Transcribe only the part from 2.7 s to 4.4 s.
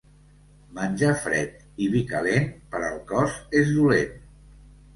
per al cos és dolent.